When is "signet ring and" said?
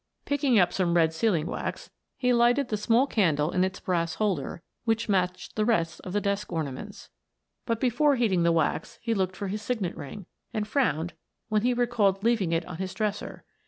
9.61-10.67